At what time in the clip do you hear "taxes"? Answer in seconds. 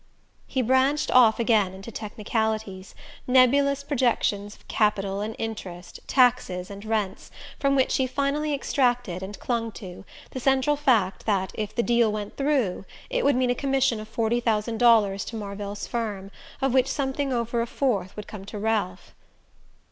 6.07-6.71